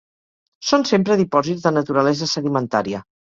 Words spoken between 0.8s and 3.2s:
sempre dipòsits de naturalesa sedimentària.